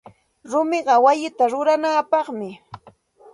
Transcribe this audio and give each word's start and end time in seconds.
Rumiqa 0.51 0.95
wayita 1.05 1.43
ruranapaqmi. 1.51 2.49